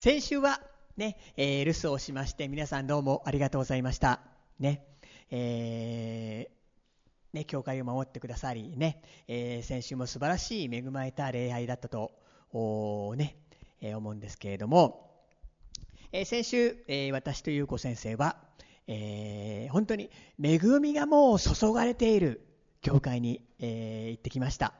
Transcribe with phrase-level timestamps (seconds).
[0.00, 0.60] 先週は
[0.96, 4.20] ね、えー、留守をしまして皆さんどうもありがとうございました。
[4.60, 4.84] ね、
[5.32, 12.12] えー、ね、教会を守ってくださりね、えー、先週も素晴らしい恵まれた礼拝だったと、
[13.16, 13.38] ね、
[13.80, 15.10] え思うんですけれども、
[16.12, 18.36] え先週、え私と優子先生は、
[18.86, 20.10] え本当に
[20.40, 22.46] 恵みがもう注がれている
[22.82, 24.74] 教会に、え行ってきました。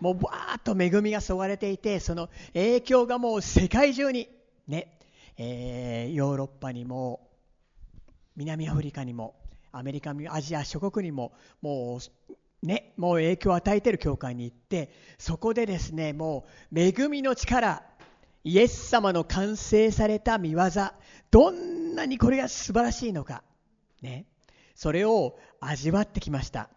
[0.00, 4.28] もうわーっと恵みが注がれていて、その影響がもう世界中に、
[4.66, 4.98] ね、
[5.36, 7.28] えー、ヨーロッパにも、
[8.36, 9.34] 南アフリカにも、
[9.72, 17.82] アメリカ、アジア諸国にも、もう、ね、もう影響を与えている教会に行って、そこでですね、もう恵みの力、
[18.42, 20.60] イエス様の完成された見業、
[21.30, 23.42] どんなにこれが素晴らしいのか、
[24.00, 24.26] ね、
[24.74, 26.70] それを味わってきました。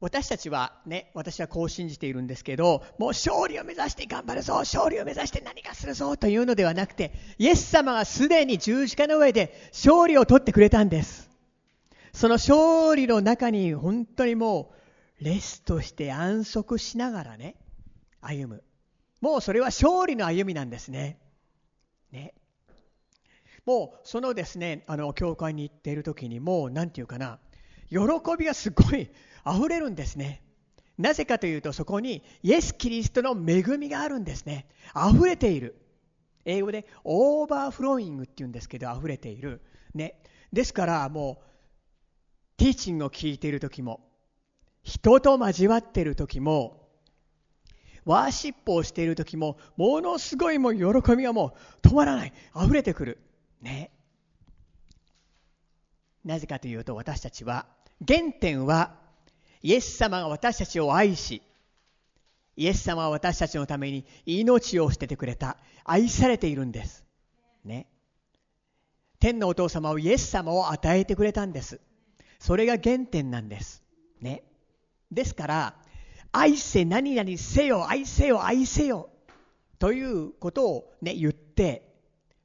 [0.00, 11.28] 私たちはね、私はこう信じているんですけど、もう勝利を目指して頑張るぞ、勝利を目指して何かするぞというのではなくて、イエス様がすでに十字架の上で勝利を取ってくれたんです。
[12.12, 14.72] その勝利の中に本当にも
[15.20, 17.56] う、レストして安息しながらね、
[18.20, 18.62] 歩む。
[19.20, 21.18] もうそれは勝利の歩みなんですね。
[22.12, 22.34] ね。
[23.66, 27.40] もうそのですね、あの、教会に行っている時にもう、なんていうかな、
[27.90, 27.98] 喜
[28.38, 29.10] びがすごい
[29.46, 30.42] 溢れるんですね。
[30.96, 34.66] なぜかというとそこにイエス・キリストの恵みがあるんですね。
[34.94, 35.76] 溢れている。
[36.44, 39.62] 英語でオーバーフローイングっていうんですけど溢れている。
[39.94, 40.20] ね。
[40.52, 44.00] ですからもうティーチングを聞いている時も
[44.82, 46.88] 人と交わっている時も
[48.04, 52.32] ワーシップをしている時もものすごいもう喜びがもう止まらない。
[52.56, 53.18] 溢れてくる。
[53.60, 53.92] ね。
[56.24, 57.66] なぜかというと私たちは
[58.06, 58.94] 原点は
[59.62, 61.42] イエス様が私たちを愛し、
[62.56, 65.56] イエス様は私たちのために命を捨ててくれた。
[65.84, 67.04] 愛されているんです。
[67.64, 67.86] ね。
[69.20, 71.80] 天のお父様をイエス様を与えてくれたんです。
[72.38, 73.82] それが原点なんです。
[74.20, 74.42] ね。
[75.10, 75.74] ですから、
[76.32, 79.08] 愛せ何々せよ、愛せよ、愛せよ、
[79.78, 81.87] ということをね、言って、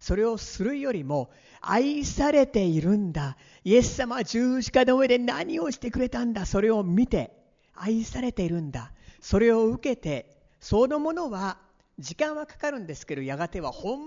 [0.04, 1.32] それをするよりも、
[1.62, 3.38] 愛されているんだ。
[3.64, 6.46] イエス様は十字架の上で何をしてくれたんだ。
[6.46, 7.32] それを見て、
[7.74, 8.92] 愛されているんだ。
[9.22, 11.58] それを受けて、そのものは、
[12.00, 14.02] 時間はかかるんですけど、やがては本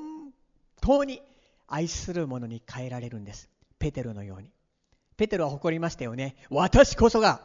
[0.82, 1.22] 当に
[1.66, 3.48] 愛するものに変えられるんです。
[3.78, 4.50] ペテロのように。
[5.16, 6.36] ペテロは誇りましたよね。
[6.50, 7.40] 私こそが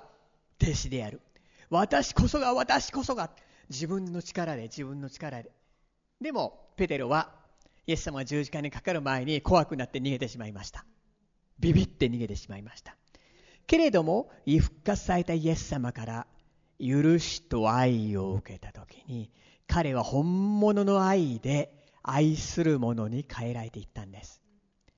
[0.62, 1.22] 弟子である。
[1.70, 3.30] 私こそが、私こそが。
[3.70, 5.54] 自分の力で、自分の力で。
[6.20, 7.40] でも、ペテロは
[7.88, 10.86] イエス様が十字架にかかる前に怖くなって逃げてしまいました。
[11.60, 12.96] ビビって逃げてしまいました。
[13.68, 16.28] けれども、復活されたイエス様から
[16.80, 19.32] 許しと愛を受けた時に、
[19.68, 24.42] 彼は本物の愛で愛する者に変えられていったんです。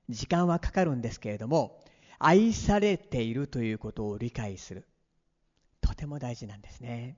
[0.10, 1.84] 時間はかかるんですけれども、
[2.20, 4.88] 愛されているということを理解する。
[5.82, 7.18] とても大事なんですね。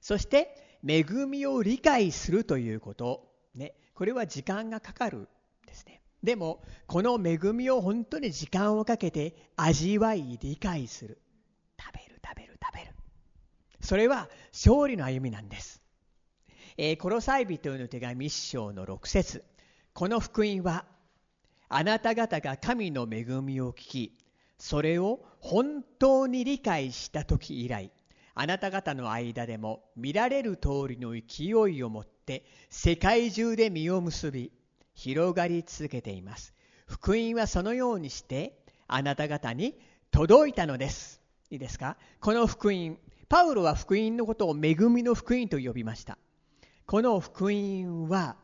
[0.00, 3.25] そして、恵みを理解するということ。
[3.56, 5.28] ね、これは時間がかかる
[5.66, 6.02] ですね。
[6.22, 11.18] でも、この恵みを本当に時間をかけて味わい、理解する。
[11.78, 12.94] 食べる、食べる、食べる。
[13.80, 15.82] それは勝利の歩みなんです。
[16.78, 19.44] えー、コロサイ人への手紙一章の6節
[19.94, 20.84] この福音は、
[21.68, 24.18] あなた方が神の恵みを聞き、
[24.58, 27.90] それを本当に理解した時以来、
[28.38, 34.52] あなた方の間でも見られる通りの勢いを持って世界中で実を結び
[34.94, 36.52] 広がり続けています。
[36.86, 38.58] 福音はそのようにして
[38.88, 39.74] あなた方に
[40.10, 41.22] 届いたのです。
[41.50, 41.96] いいですか？
[42.20, 42.98] この福音
[43.30, 46.18] パウロは福音のことを恵みの福音と呼びました。
[46.84, 48.36] この福音は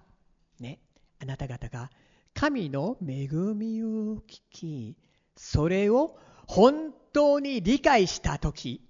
[0.58, 0.80] ね
[1.20, 1.90] あなた方が
[2.32, 4.96] 神の恵みを聞き
[5.36, 8.80] それを本当に理解した時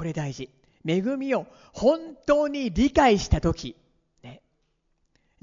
[0.00, 0.48] これ大事。
[0.82, 3.76] 恵みを本当に理解したとき、
[4.22, 4.40] ね、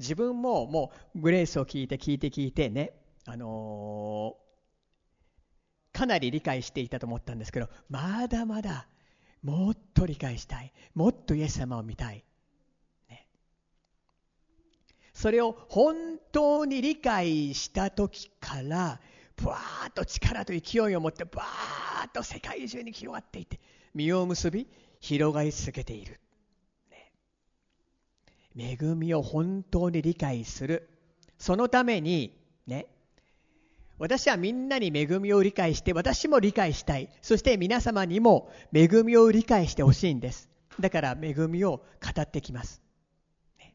[0.00, 2.90] 自分ももうグレースを聞いて聞いて聞いてね、
[3.24, 8.88] あのー、かなり理解していたと思ったんですけど、まだまだ
[9.44, 10.72] もっと理解したい。
[10.92, 12.24] もっとイエス様を見たい。
[13.08, 13.28] ね、
[15.14, 19.00] それを本当に理解した時から、
[19.36, 23.60] ブワーッと力と勢いを持って、バーッと世界中に広がっていって、
[24.06, 24.68] 実を結び
[25.00, 26.20] 広がり続けている、
[28.54, 30.88] ね、恵みを本当に理解する。
[31.36, 32.86] そのためにね。
[33.98, 37.08] 私はみんなに恵みを理解して私も理解したい。
[37.20, 40.48] そして皆様にも恵みを理解してほしいんです。
[40.78, 42.80] だから恵みを語ってきます。
[43.58, 43.74] ね、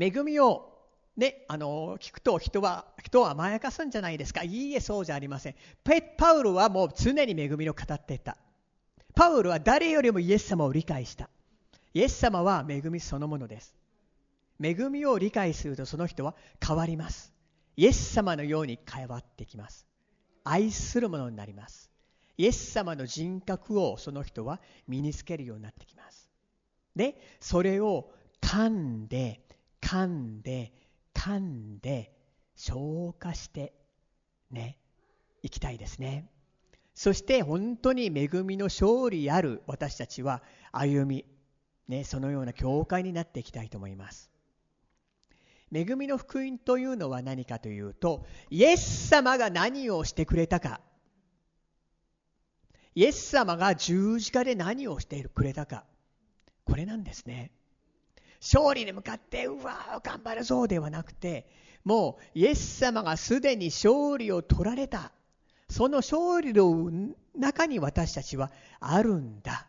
[0.00, 0.67] 恵みを
[1.18, 4.44] ね、あの聞くと人は人は甘やかすんじゃないですか。
[4.44, 5.56] いいえそうじゃありません。
[6.16, 8.36] パウルはもう常に恵みを語っていた。
[9.16, 11.28] パウルは誰よりもイエス様を理解した。
[11.92, 13.74] イエス様は恵みそのものです。
[14.62, 17.32] 恵みを理解するとその人は変わります。
[17.76, 19.88] イエス様のように変わってきます。
[20.44, 21.90] 愛するものになります。
[22.36, 26.30] イエス様の人格をその人は身につけるようになってきます。
[26.94, 29.40] でそれを噛んで
[29.80, 30.72] 噛んで
[31.18, 32.12] 噛んで
[32.54, 33.72] 消化して
[34.52, 34.78] ね
[35.42, 36.30] いきたいですね。
[36.94, 40.42] そして本当に恵みの勝利ある私たちは
[40.72, 41.24] 歩み、
[41.88, 44.30] ね、そのような教会になっていきたいと思います。
[45.72, 50.80] 恵みの福音というのは何かというとイエス様が何をしてくれたか。
[52.94, 55.84] イエス様が十字架で何をしてくれたか。
[56.64, 57.52] これなんですね。
[58.40, 61.46] 勝利に向かってうわ頑張るぞではなくて
[61.84, 65.12] もうイエス様がすでに勝利を取られた。
[65.70, 66.90] その勝利の
[67.34, 68.50] 中に私たちは
[68.80, 69.66] あるんだ。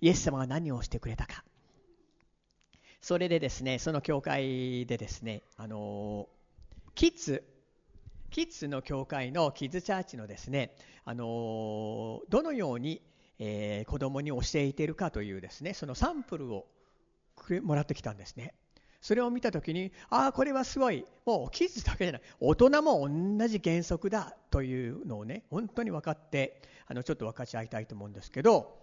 [0.00, 1.44] イエス様が何をしてくれたか。
[3.00, 6.28] それでですねその教会でですねあの
[6.94, 7.42] キッズ
[8.30, 13.02] キッズの教会のキッズチャーチのですねあのどのように
[13.38, 16.66] えー、子供に教えているかというですねそのサンプルを
[17.62, 18.54] もらってきたんですね。
[19.00, 21.04] それを見た時にああこれはすごい。
[21.26, 22.22] もうキッズだけじゃない。
[22.38, 28.78] 大人も同じ原則だというのをね本当に分かってあのちょっと分かち合いたいと思うんですけど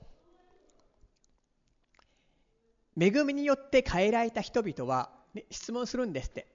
[3.00, 6.48] 恵みによって変えられた人々は、ね、質問するんですって。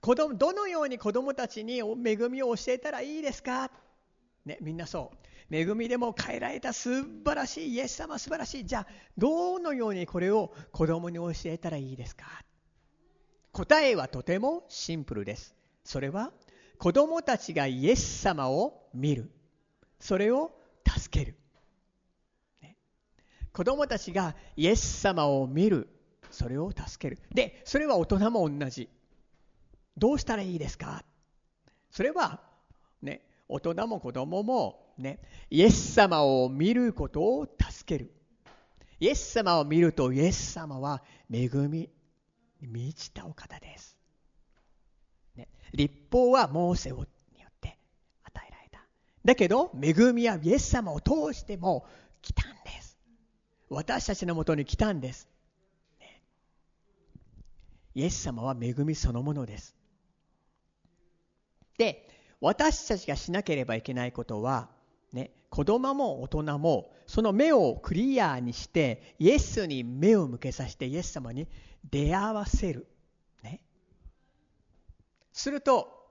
[0.00, 3.70] 子供どのように子供たちに恵みを教えたらいいですか、
[4.44, 5.16] ね、みんなそう。
[5.50, 8.86] 恵みでも変えられた素晴らしいイエス様素晴らしいじゃあ
[9.16, 12.24] どのようにこれを子供に教えたらいいですか？
[13.52, 15.54] 答えはとてもシンプルです。
[15.84, 16.32] それは
[16.78, 19.30] 子供たちがイエス様を見る。
[20.00, 20.52] それを
[20.86, 21.36] 助ける、
[22.60, 22.76] ね、
[23.52, 25.88] 子供たちがイエス様を見る。
[26.30, 27.22] それを助ける。
[27.32, 28.88] でそれは大人も同じ。
[29.96, 31.04] どうしたらいいですか？
[31.92, 32.40] それは
[33.02, 35.18] ね大人も子供もね、
[35.50, 38.12] イエス様を見ることを助ける。
[39.00, 41.90] イエス様を見るとイエス様は恵み
[42.60, 43.98] に満ちたお方です。
[45.36, 47.06] ね、立法はモーセによっ
[47.60, 47.76] て
[48.22, 48.80] 与えられた。
[49.24, 51.86] だけど恵みはイエス様を通しても
[52.22, 52.96] 来たんです。
[53.68, 55.28] 私たちのもとに来たんです。
[55.98, 56.22] ね、
[57.94, 59.74] イエス様は恵みそのものです。
[61.76, 62.08] で、
[62.40, 64.70] 私たちがしなければいけないことは、
[65.54, 71.46] 子供も大人もその目をクリアにしてイエスに目を向けさせてイエス様に
[71.88, 72.88] 出会わせる、
[73.44, 73.60] ね、
[75.32, 76.08] すると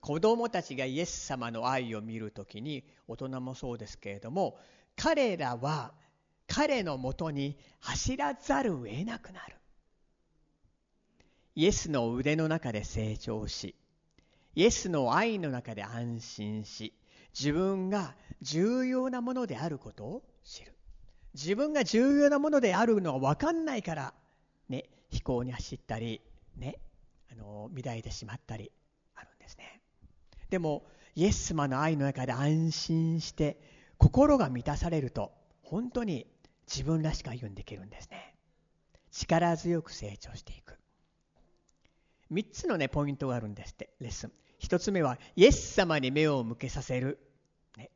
[0.00, 4.56] 子供たちがイエス様の愛を見るときに大人もそうですけれども
[4.96, 5.92] 彼らは
[6.46, 9.56] 彼のもとに走らざるを得なくなる。
[11.54, 13.74] イエスの腕の中で成長し
[14.54, 16.94] イエスの愛の中で安心し
[17.38, 20.72] 自分が重要なものであることを知る。
[21.34, 24.14] 自分が重要なものであるのが分かんないから
[24.68, 26.20] ね飛行に走ったり
[26.56, 26.78] ね
[27.30, 28.70] あの乱れてしまったり
[29.14, 29.80] あるんですね。
[30.50, 33.58] でもイエス様の愛の中で安心して
[33.98, 36.26] 心が満たされると本当に
[36.66, 38.34] 自分らしく歩んでいけるんですね。
[39.10, 40.78] 力強く成長していく。
[42.30, 44.32] 3つのねポイントがあるんですってレッスン。
[44.62, 47.18] 1つ目はイエス様に目を向けさせる、
[47.76, 47.90] ね、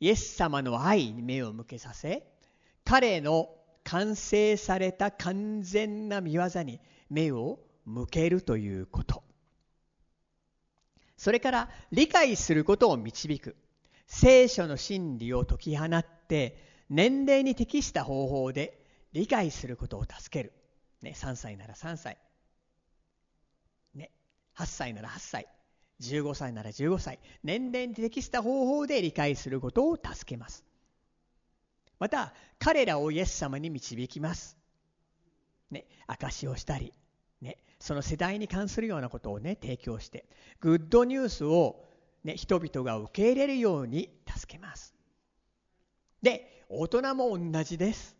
[0.00, 2.26] イエス様の愛に目を向けさせ
[2.84, 3.50] 彼の
[3.84, 9.22] 完成された完全な見業に目を向けるということ。
[11.16, 13.56] それから理解することを導く。
[14.08, 18.80] 聖書の真理を解き放って年齢に適した方法で
[19.12, 20.52] 理解することを助ける、
[21.02, 22.18] ね、3歳なら3歳、
[23.94, 24.12] ね、
[24.56, 25.48] 8歳なら8歳。
[26.00, 30.64] 15歳なら15歳年齢に適した方法で理解することを助けます。
[31.98, 34.56] また彼らをイエス様に導きます。
[35.70, 36.92] ね証をしたり
[37.40, 40.26] ねその世代に関するようなことをね提供して
[40.60, 41.84] グッドニュースを
[42.24, 44.94] ね人々が受け入れるように助けます。
[46.22, 48.16] で大人も同じです。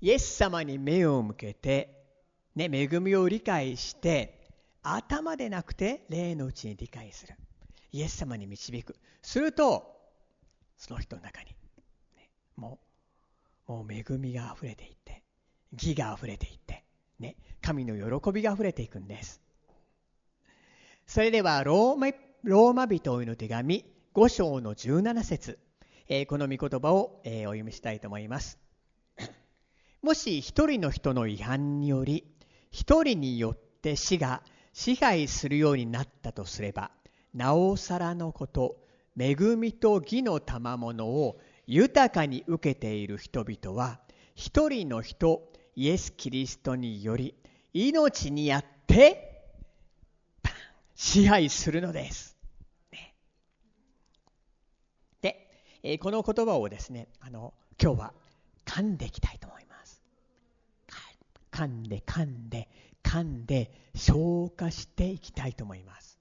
[0.00, 2.06] イエス様に目を向けて、
[2.54, 4.39] ね、恵みを理解して
[4.82, 7.34] 頭でなくて霊のうちに理解する。
[7.92, 8.96] イエス様に導く。
[9.22, 10.00] すると
[10.76, 11.46] その人の中に、
[12.16, 12.78] ね、も
[13.68, 15.22] うもう恵みがあふれていって
[15.72, 16.84] 義があふれていって、
[17.18, 19.40] ね、神の喜びがあふれていくんです。
[21.06, 22.08] それではローマ
[22.42, 23.84] ローマ人への手紙
[24.14, 25.58] 5章の17節、
[26.08, 28.58] えー、この御言葉を、えー、お読みしたいと思います。
[30.02, 32.24] もし一人の人の違反により
[32.70, 34.42] 一人によって死が
[34.72, 36.90] 支配するようになったとすれば
[37.34, 38.76] なおさらのこと
[39.18, 44.00] 恵みと義の賜物を豊かに受けている人々は
[44.34, 45.42] 一人の人
[45.76, 47.34] イエス・キリストにより
[47.72, 49.30] 命にあって
[50.94, 52.36] 支配するのです。
[52.92, 53.14] ね、
[55.22, 55.48] で、
[55.82, 58.14] えー、この言葉をですねあの今日は
[58.66, 60.02] 噛んでいきたいと思います。
[61.50, 62.68] 噛んで噛んで
[63.02, 66.18] 噛んで消化していきたいと思います。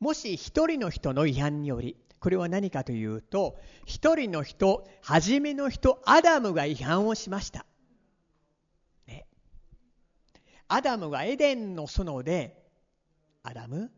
[0.00, 7.66] もし一人の人の違反によりこれは何かというと一人の人初めの人アダムが違反をしました、
[9.06, 9.26] ね、
[10.68, 12.62] アダムがエデンの園で
[13.42, 13.90] アダム？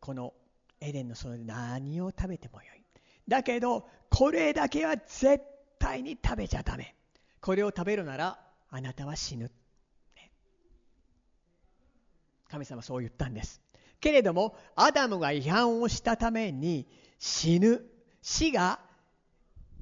[0.00, 0.32] この
[0.80, 2.82] エデンの園で何を食べてもよい。
[3.28, 5.42] だけどこれだけは絶
[5.78, 6.94] 対に食べちゃダメ。
[7.40, 8.38] これを食べるなら
[8.70, 9.50] あなたは死ぬ、
[12.50, 13.60] 神様そう言ったんです。
[14.00, 16.86] けれどもアダムが違反をしたために
[17.18, 17.84] 死ぬ。
[18.22, 18.80] 死が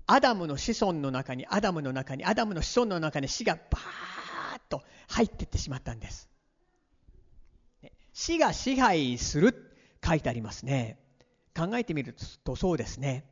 [0.07, 6.29] アダムの子孫の中にアダムの中にアダムの子孫の中に死がバーッと入っていってしまったんです。
[8.13, 10.99] 死が支配する書いてありますね。
[11.57, 12.15] 考えてみる
[12.45, 13.25] とそうですね。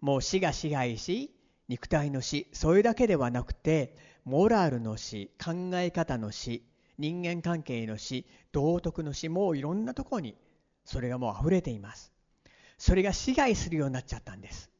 [0.00, 1.34] もう死が支配し
[1.68, 6.64] 肉体の死それだけではなくてモラルの死考え方の死
[6.98, 10.36] 人間関係の死道徳の死もういろんなところに
[10.84, 12.12] それがもう溢れています。
[12.78, 14.70] それが支配するようになっちゃったんです。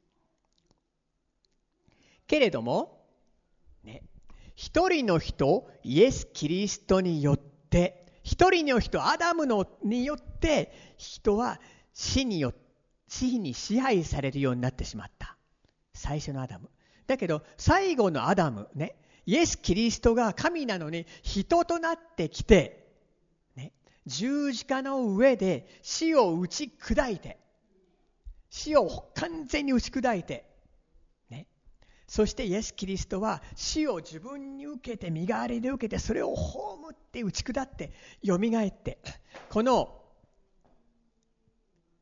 [2.27, 3.05] けれども
[3.85, 4.03] ね
[4.55, 11.61] 一人の人イエス・キリストによって一人の人アダムのによって人は
[11.93, 12.53] 死によ
[13.09, 15.37] 死に支配されるようになってしまった。
[15.95, 16.71] 最初のアダム。
[17.07, 22.89] だけど最後のアダムねイエス・キリストが神なのに人となってきて、
[23.57, 23.73] ね、
[24.07, 27.39] 十字架の上で死を打ち砕いて、
[28.51, 30.45] 死を完全に打ち砕いて、
[31.31, 31.47] ね、
[32.07, 38.99] そしてイエス・キリストは死を自分に受けて身代わりで受けてそれを葬って打ち砕ってよみがえって
[39.49, 40.03] この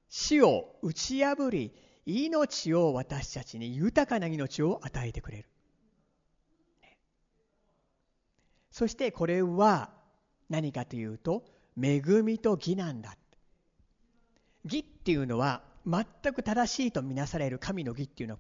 [0.09, 1.73] 死を打ち破り
[2.05, 5.49] 命を私たちに豊かな命を与えてくれる。
[8.81, 9.91] そしてこれは
[10.49, 11.45] 何かというと
[11.79, 13.15] 恵みと義なんだ。
[14.65, 18.39] 義っていうのは全く正しいとみなされる神の義っていうの。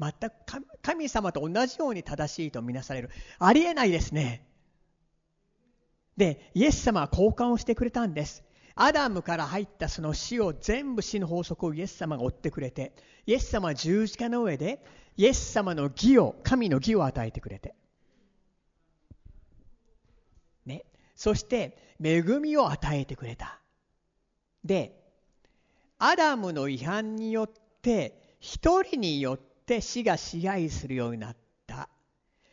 [0.00, 0.34] は全く
[0.82, 3.10] 神様と同じように正しいとみなされる。
[3.38, 4.44] ありえないですね。
[6.16, 8.42] でイエス様は交換をしてくれたんです。
[8.74, 12.94] アダムから入ったその死を全部死の法則をイエス様が追ってくれて
[13.26, 14.84] イエス様は十字架の上で
[15.16, 17.76] イエス様の義を神の義を与えてくれて
[20.68, 20.84] ね、
[21.18, 23.60] そして恵みを与えてくれた。
[24.64, 24.94] で、
[25.98, 27.50] アダムの違反によっ
[27.82, 31.88] て一人によって死が支配するようになった。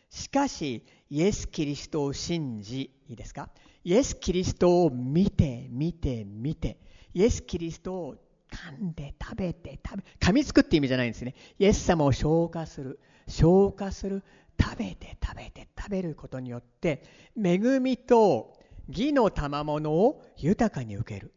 [0.10, 3.52] しかし、イエス・キリストを信じ、いいですか？
[3.84, 6.80] イエス・キリストを見て、見て、見て、
[7.14, 8.16] イエス・キリストを
[8.50, 11.36] 噛んで、食べて、食べ、噛みつくって意味じゃないんですね。
[11.60, 14.24] イエス様を消化する、消化する、
[14.62, 17.04] 食べて食べて食べることによって
[17.36, 18.58] 恵みと
[18.88, 21.34] 義の賜物を豊かに受ける。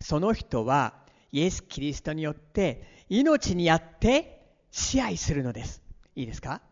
[0.00, 0.94] その人は
[1.32, 5.82] イエス・キリストによって命にあって支配するのです。
[6.14, 6.62] いいですか？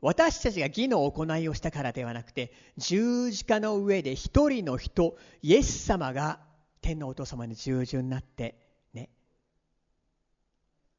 [0.00, 6.40] 私たちが義の行いをしたからではなくて十字架の上で一人の人イエス様が
[6.82, 8.63] 天のお父様に従順になって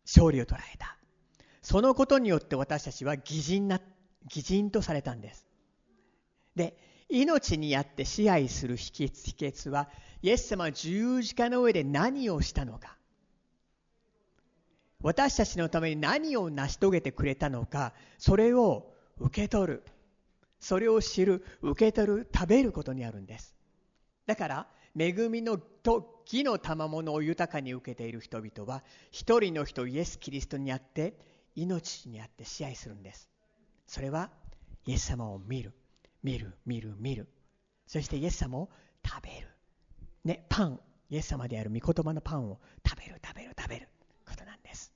[0.05, 0.97] 勝利を捉えた。
[1.61, 3.81] そのことによって私たちは偽人な
[4.27, 5.45] 偽人とされたんです。
[6.55, 6.77] で
[7.09, 9.89] 命にあって支配する秘訣は
[10.21, 12.95] イエス様は十字架の上で何をしたのか。
[15.01, 19.83] 私たちのために何を成し遂げてくれたのかそれを受け取る。
[20.59, 23.55] それを知る受け取る食べることにあるんです。
[24.25, 31.13] だから恵みのと義の賜物を豊かに受けている人々は一人の人イエス・キリストにあって
[31.55, 33.29] 命にあって支配するんです
[33.85, 34.31] それは
[34.85, 35.73] イエス様を見る
[36.23, 37.27] 見る見る見る
[37.87, 38.69] そしてイエス様を
[39.05, 39.47] 食べる。
[40.23, 43.87] ね、パン、イエス様である御言葉のパンを食べる、食べる、食べる
[44.27, 44.91] ことなんです。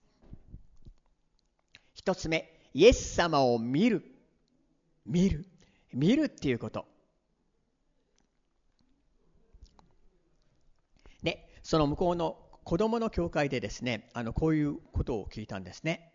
[1.93, 4.03] 一つ目、イエス様を見る。
[5.05, 5.45] 見る。
[5.93, 6.85] 見るっていうこと。
[11.21, 16.11] ね、その向こうの子供の教会でですね、あのこういうことを聞いたんですね。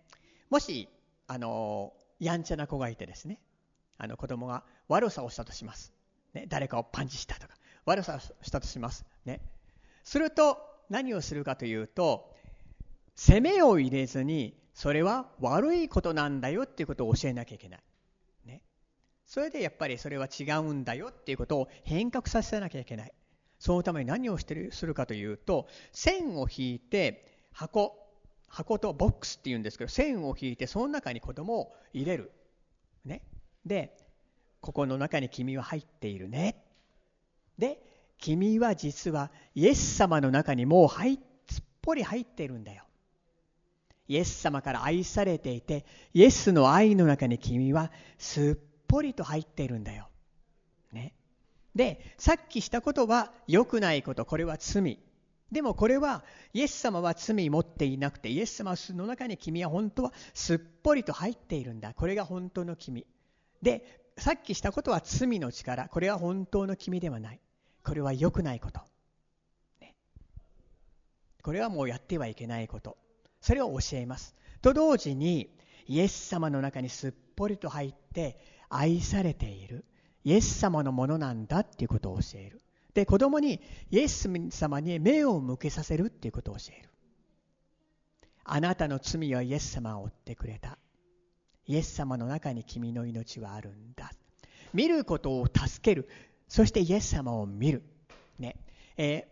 [0.51, 0.89] もし、
[1.29, 3.39] あの、やんちゃな子がいてですね、
[3.97, 5.93] あの子供が悪さをしたとします。
[6.33, 7.55] ね、誰かをパンチしたとか、
[7.87, 9.07] 悪さをしたとします。
[9.25, 9.43] ね。
[10.03, 10.59] すると、
[10.91, 12.35] 何をするかというと、
[13.15, 17.81] 責めを入れずに、それは悪いことなんだよっていうことを教えなきゃいけない。
[18.45, 18.61] ね。
[19.25, 23.13] それでやっぱりそれは違うんだよっていうことを変革させなきゃいけない。
[23.65, 27.97] そのために何をしてるするかというと、線を引いて箱、
[28.47, 32.31] 箱とボックスっていうんですけど、線を引いてその中に子供を入れる。
[33.07, 33.23] ね。
[33.65, 33.97] で、
[34.61, 36.63] ここの中に君は入っているね。
[37.57, 37.83] で、
[38.19, 41.19] 君は実はイエス様の中にもう入
[41.49, 42.85] すっぽり入っているんだよ。
[44.09, 50.11] イエス様から愛されていて、イエスの愛の中に君はすっぽりと入っているんだよ。
[51.75, 54.99] で、さっきしたことは良くないこと、これは罪。
[55.51, 61.95] でもこれは、イエス様は罪持っていなくて、イエス様の中に君は本当はすっぽりと入っているんだ。
[61.95, 63.07] これが本当の君。
[63.63, 65.89] で、さっきしたことは罪の力。
[65.89, 67.41] これは本当の君ではない。
[67.85, 68.81] これは良くないこと。
[69.81, 69.95] ね、
[71.43, 72.97] これはもうやってはいけないこと。
[73.41, 74.35] それを教えます。
[74.63, 75.51] と同時に、
[75.87, 78.39] イエス様の中にすっぽりと入って
[78.71, 79.85] 愛されている。
[80.25, 82.63] イエス様のものなんだっていうことを教える。
[82.95, 86.89] で、子供にイエス様に目を向けさせるっていうことを教える。
[88.45, 90.79] あなたの罪はイエス様を追ってくれた。
[91.67, 94.13] イエス様の中に君の命はあるんだ。
[94.73, 96.09] 見ることを助ける。
[96.49, 97.83] そしてイエス様を見る。
[98.39, 98.57] ね。
[98.97, 99.25] えー、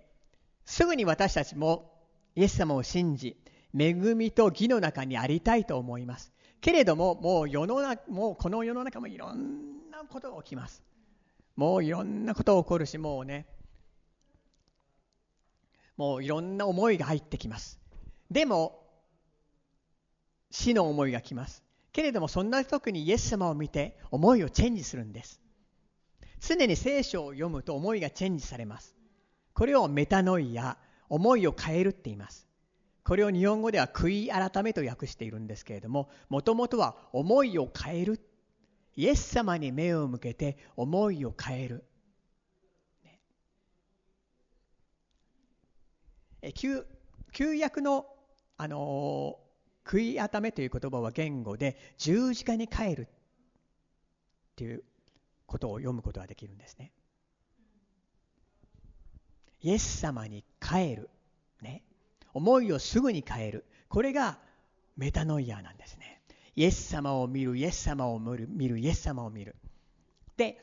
[0.64, 1.92] すぐに私たちも
[2.34, 3.36] イエス様を信じ、
[3.78, 6.32] 恵みと義の中にありたいと思います。
[6.60, 10.82] けれども、もう世の中、もうこの世の中もいろんなことが起きます。
[11.56, 13.46] もういろんなことが起こるし、もうね、
[15.96, 17.78] もういろんな思いが入ってきます。
[18.30, 18.82] でも、
[20.50, 21.62] 死の思いが来ます。
[21.92, 25.40] けれどもそんな時にイエス様を見て思いをチェンジするんです
[26.40, 28.96] 常に聖書を読むと思いがチェンジされます
[29.52, 32.48] これをメタノイア思いを変えるって言います
[33.04, 38.18] これを日本語では悔い改めと訳しているんですけれどももともとは思いを変える
[38.96, 41.84] イエス様に目を向けて思いを変える、
[43.04, 43.20] ね、
[46.42, 46.86] え旧
[47.32, 48.06] 旧約の、
[48.58, 49.38] あの
[49.84, 54.84] 悔い改めという言葉は言語で十字架に帰るっていう
[55.46, 56.92] ことを読むことができるんですね。
[59.62, 61.10] イエス様に帰る。
[61.60, 61.82] ね。
[62.34, 63.64] 思いをすぐに変える。
[63.88, 64.38] これが
[64.96, 66.21] メタノイアなんですね。
[66.56, 69.56] イエス様を見る、イエス様を見る、見るイエス様を見る。
[70.36, 70.58] で、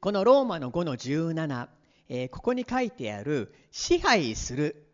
[0.00, 1.68] このローマの5の17、
[2.08, 4.88] えー、ここに書いてある支配する。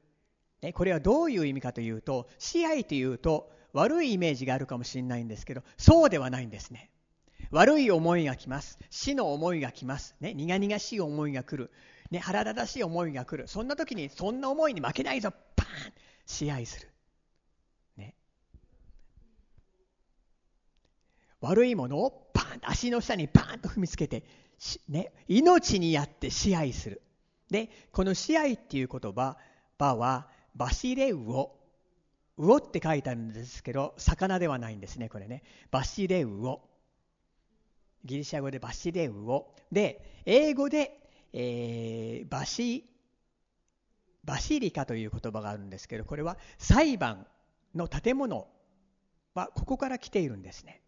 [0.73, 6.91] これはどういう意味かというと支配というと悪いイメージがあるかもしれないんですけどそうではないんですね。
[7.51, 8.79] 悪い思いが来ます。
[8.89, 11.71] 死の思いが来ます、ね、苦々しい思いが来る、
[12.11, 13.49] ね、腹立たしい思いが来る。
[13.49, 15.33] そんな時にそんな思いに負けないぞ。
[15.55, 15.93] パーン！
[16.27, 16.89] 支配する、
[21.45, 24.25] 悪いものをパンと足の下にパンと踏みつけて、
[24.89, 27.03] ね、命にやって支配する
[27.51, 29.37] でこの支配っていう言葉
[29.79, 31.61] はバシレウオ。
[32.37, 35.43] ウオって書いてあるんですけど、魚ではないんですね、これね。
[35.71, 36.63] バシレウオ。
[38.05, 39.55] ギリシャ語でバシレウオ。
[39.71, 42.85] で、英語で、えー、バシ、
[44.25, 47.27] バシリカという言葉があるんですけど、これは裁判
[47.75, 48.49] の建物
[49.35, 50.84] はここから来ているんですね。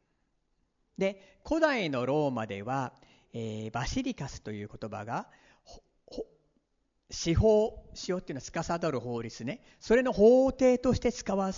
[0.99, 2.93] で、古代のローマでは、
[3.33, 5.29] えー、バシリカスという言葉が
[7.11, 9.61] 司法、司法っていうのは司る法律ね。
[9.81, 11.53] それの法廷として使わ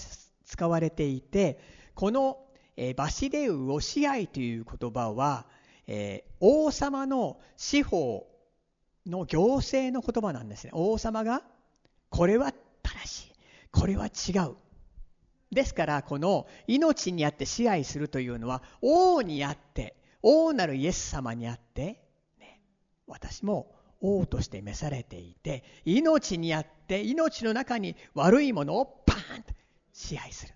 [0.44, 1.58] 使われていて、
[1.94, 2.38] この、
[2.76, 5.46] えー、バシデウを支配という言葉は、
[5.86, 8.26] えー、王様の司法
[9.06, 10.70] の行政の言葉なんですね。
[10.74, 11.42] 王様が、
[12.10, 13.32] これは正しい。
[13.70, 14.56] これは違う。
[15.50, 22.02] ですから、この命にあって支配するというのは、王にあって、王なるイエス様にあって、
[22.38, 22.60] ね、
[23.06, 29.54] 私も王として召されていて命にあって命の中に悪いものをパーンと
[29.92, 30.54] 支配する。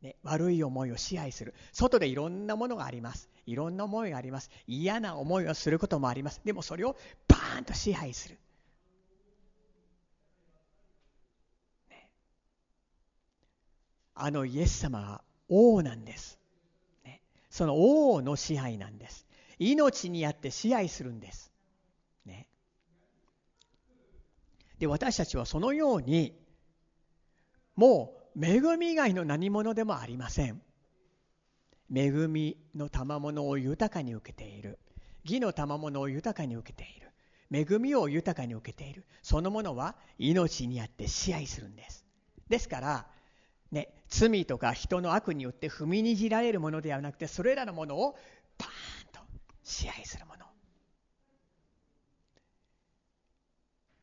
[0.00, 1.54] ね、悪い思いを支配する。
[1.72, 3.28] 外でいろんなものがあります。
[3.46, 4.50] いろんな思いがあります。
[4.66, 6.40] 嫌な思いをすることもあります。
[6.44, 6.96] でもそれを
[7.28, 8.38] バーンと支配する、
[14.24, 16.38] あのイエス様は王なんです、
[17.04, 19.26] ね、その王の支配なんです。
[19.58, 21.52] 命にあって支配するんです、
[22.24, 22.46] ね、
[24.78, 26.34] で私たちはそのように
[27.74, 30.62] もう恵み以外の何者でもありません。
[31.92, 34.78] 恵みの賜物を豊かに受けている。
[35.24, 37.10] 義の賜物を豊かに受けている。
[37.50, 39.04] 恵みを豊かに受けている。
[39.20, 42.04] そのものは命にあって支配するんです。
[42.48, 43.06] ですから
[43.72, 48.12] ね罪とか人の悪によって踏みにじられるものではなくてそれらのものを
[48.58, 49.20] バーンと
[49.64, 50.44] 支配するもの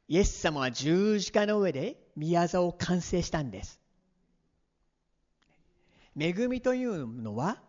[0.10, 3.79] イエス様は十字架の上で宮座を完成したんです
[6.19, 7.62] 恵みというのは、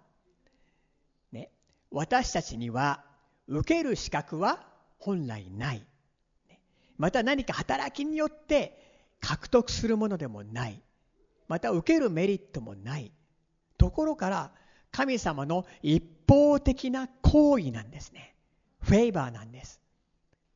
[1.30, 1.50] ね、
[1.90, 3.04] 私たちには
[3.46, 4.66] 受ける資格は
[4.98, 5.86] 本来ない。
[6.98, 8.78] また何か働きによって
[9.20, 10.82] 獲得するものでもない。
[11.50, 13.10] また受けるメリットもない。
[13.76, 14.52] ところから
[14.92, 18.36] 神様の一方的な行為なんですね。
[18.80, 19.80] フェイバーなんです。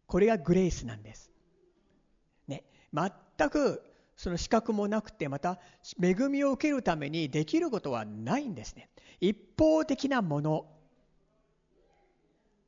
[0.07, 1.33] これがグレイスなんです。
[2.46, 3.83] ね、全く
[4.16, 5.59] その資格もなくてまた
[6.00, 8.88] 恵みを受けるためにできることはないんですね
[9.20, 10.66] 一方的なもの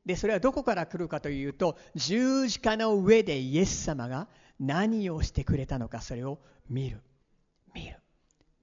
[0.05, 4.27] でそれはどこから来るかというと十字架の上でイエス様が
[4.59, 7.01] 何をしてくれたのかそれを見る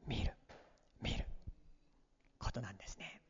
[0.06, 0.32] 見る
[1.00, 1.26] 見る。
[2.38, 3.22] ことなんですね。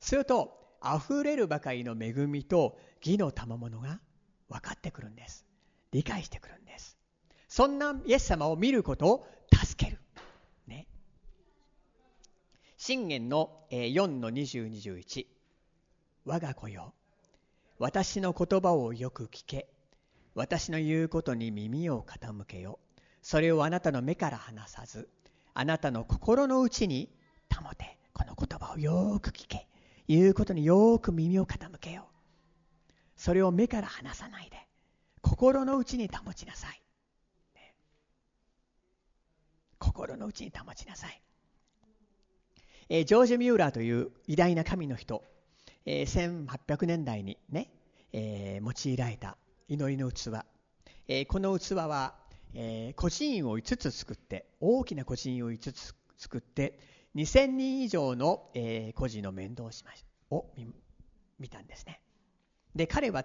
[0.00, 4.00] すると溢れるばかりの恵みと義の賜物が
[4.48, 5.44] 分かってくるんです。
[5.92, 6.96] 理解してくるんです。
[7.48, 9.98] そんなイエス様を見ることを助ける。
[10.66, 10.86] ね。
[12.76, 15.26] 信玄の4の2021
[16.24, 16.94] 我が子よ
[17.78, 19.68] 私の言葉をよく聞け。
[20.34, 22.78] 私の言うことに耳を傾けよ。
[23.22, 25.08] それをあなたの目から離さず
[25.54, 27.10] あなたの心の内に
[27.54, 29.66] 保てこの言葉をよく聞け
[30.08, 32.08] 言うことによく耳を傾けよ
[33.16, 34.70] それを目から離さないで
[35.22, 36.82] 心の内に保ちなさい。
[39.78, 41.22] 心の内に保ちなさい。
[42.88, 45.22] えー、ジョージ・ミューラーという偉大な神の人、
[45.86, 47.70] えー、1800年代にね、
[48.12, 49.36] えー、用いられた
[49.68, 50.30] 祈りの器、
[51.06, 52.14] えー、この器は、
[52.54, 56.78] えー、孤児院を5つ作って大きな孤児院を5つ作って
[57.14, 60.46] 2000人以上の、えー、孤児の面倒をしましを
[61.38, 62.00] 見たんですね。
[62.74, 63.24] で彼は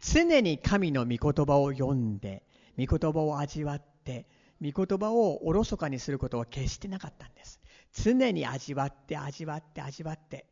[0.00, 2.44] 常に神の御言葉を読んで
[2.78, 4.26] 御言葉を味わって
[4.62, 7.60] 御言葉をおろそかにすることは決してなかったんです。
[7.92, 10.46] 常に味わって味わって味わって。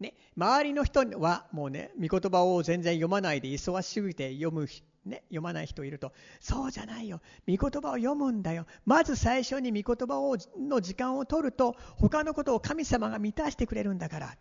[0.00, 4.68] ね、周りの人はもうね、御言葉を全然読まないで忙しすぎて読む、
[5.04, 7.20] ね、読まない人いると、そうじゃないよ。
[7.48, 8.66] 御言葉を読むんだよ。
[8.84, 14.36] まず最初に御言葉をの時間を取ると、他のことを神様が満たしてくれるんだから。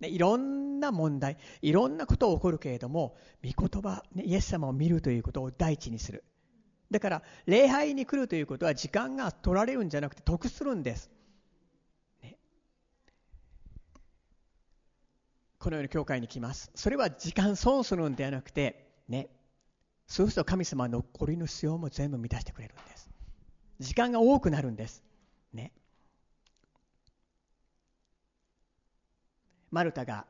[0.00, 6.24] ね、いろんな問題、いろんなことが起こるけれども、御言葉、ね、イエス様を見るということを第一にする。
[6.90, 11.10] だから、礼拝に来るということは時間が取られるんじゃなくて得するんです。
[15.62, 16.72] このように教会に来ます。
[16.74, 19.28] それは時間損するんではなくて、ね、
[20.08, 23.08] そうすると神様の残りの必要も全部満たしてくれるんです。
[23.78, 25.04] 時間が多くなるんです。
[25.52, 25.70] ね。
[29.70, 30.26] マルタが、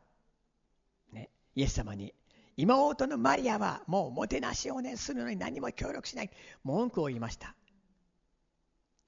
[1.15, 2.13] ね、イエス様に
[2.59, 6.31] 妹のマリアはもうもてなしをねするのに何も協力しない
[6.63, 7.57] 文句を言いました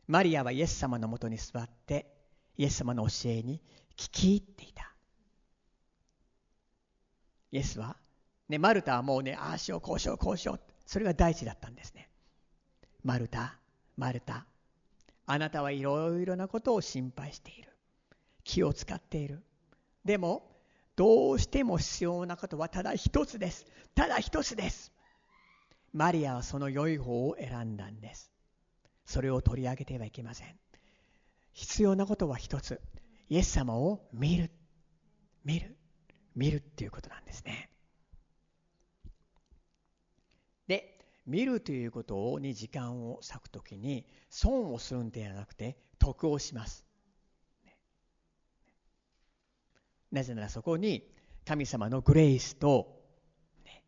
[0.08, 2.06] マリアはイエス様のもとに座って
[2.56, 3.60] イエス様の教えに
[3.96, 4.93] 聞き入っていた
[7.54, 7.96] イエスは、
[8.50, 12.10] ね、マルタはもうねああしようこうしようこうしようそれが第一だったんですね
[13.02, 13.56] マルタ
[13.96, 14.44] マルタ
[15.24, 17.70] あなたはいろいろなことを心配している
[18.44, 19.42] 気を使っている
[20.04, 20.42] でも、
[20.96, 23.66] どうしても必要なことはただ一つです。
[23.94, 24.92] ただ一つです。
[25.92, 28.30] マリアはその良い方を選んだんです。
[29.06, 30.54] それを取り上げてはいけません。
[31.52, 32.80] 必要なことは一つ。
[33.28, 34.50] イエス様を見る。
[35.44, 35.76] 見る。
[36.34, 37.70] 見るっていうことなんですね。
[40.66, 46.84] で、見るということに時間を割くときに損をするんではなくて得をします。
[50.10, 51.10] なぜならそこに
[51.44, 53.02] 神様のグレイスと、
[53.64, 53.82] ね、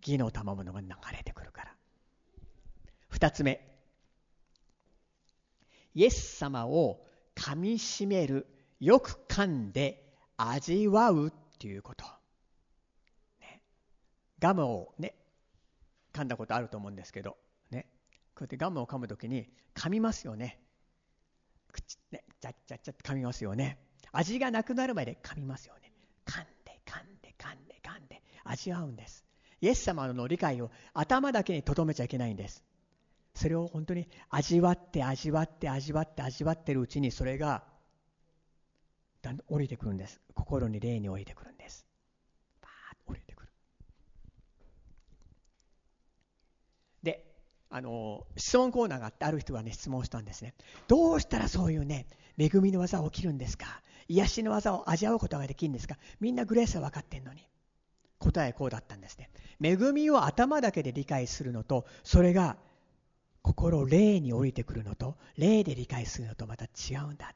[0.00, 1.74] 義の賜物が流れてくるから。
[3.12, 3.70] 2つ目
[5.94, 8.46] イエス様をかみしめる
[8.78, 12.06] よく噛んで味わうっていうこと、
[13.42, 13.62] ね、
[14.38, 15.14] ガムをね
[16.14, 17.36] 噛んだことあると思うんですけど。
[17.70, 17.86] ね。
[18.34, 20.58] こうやってガムを噛むときに噛みますよね。
[21.70, 22.24] 口ね。
[22.40, 23.78] ちゃっちゃっちゃって噛みますよね。
[24.10, 25.92] 味がなくなるまで噛みますよね。
[26.24, 28.22] 噛んで噛んで噛んで噛んで。
[28.44, 29.26] 味わうんです。
[29.60, 32.64] イエス様の理解を頭だけにとどめちゃいけないんです。
[33.34, 37.64] それを本当に味わって味わって味わって味わってるうちにそれが
[39.22, 40.20] だん降りてくるんです。
[40.34, 41.86] 心に霊に降りてくるんです。
[42.62, 43.48] バーッと降りてくる。
[47.02, 47.24] で
[47.70, 50.54] あの質問コーナーがあってある人がね質問したんですね。
[50.88, 52.06] どうしたらそういうね
[52.38, 53.82] 恵みの技が起きるんですか？
[54.08, 55.96] 癒しの技を味わうことができるんですか？
[56.18, 57.46] みんなグレースは分かってんのに。
[58.18, 59.30] 答えこうだったんですね。
[59.62, 62.58] 恵みを頭だけで理解するのとそれが
[63.42, 67.34] 心霊に降りてくるのと霊で理解するのとまた違うんだ。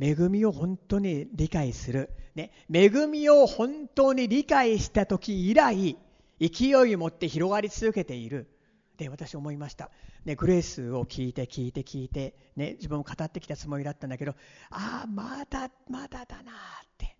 [0.00, 5.98] 恵みを本当に理解する、ね、恵みを本当に理解した時以来
[6.40, 8.48] 勢いを持って広がり続けている。
[8.96, 9.90] で私思いました、
[10.26, 14.34] ね、グレースを聞いて聞いて聞いて、ね、自分も語ってきたつもりだったんだけど
[14.70, 16.54] ああまだまだだなっ
[16.98, 17.16] て。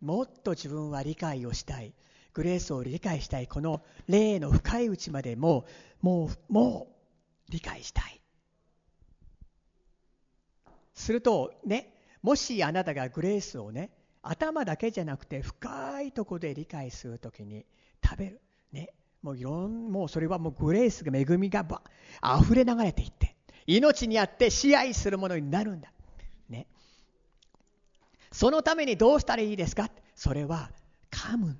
[0.00, 1.94] もっと自分は理解をしたい。
[2.32, 3.46] グレースを理解したい。
[3.46, 5.66] この霊の深いうちまでも
[6.00, 6.88] もうも
[7.48, 8.21] う理解したい。
[11.02, 13.90] するとねもしあなたがグレースをね
[14.22, 17.66] 頭だけじゃなくて深いところで理解するときに
[18.04, 18.40] 食べる。
[18.70, 18.90] ね。
[19.20, 21.82] もういろんもうそれはもうグレースが恵みがば
[22.40, 23.36] 溢れ流れていって
[23.66, 25.92] 命にあって支配するものになるんだ。
[26.48, 26.66] ね。
[28.30, 29.90] そのためにどうしたらいいですか？
[30.14, 30.70] それは
[31.10, 31.58] 噛む。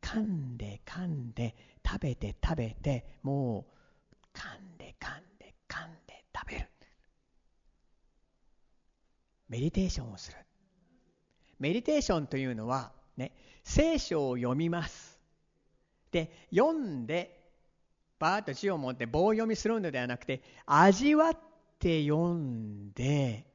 [0.00, 3.66] 噛んで噛んで食べて食べても
[4.34, 6.68] う噛んで噛んで噛んで食べる
[9.48, 10.38] メディテーションをする。
[11.58, 15.18] メディテーションというのはね聖書を読みます。
[16.10, 17.40] で読んで
[18.18, 21.38] バーッと字を持って棒読みするのではなくて味わっ
[21.78, 23.46] て読んで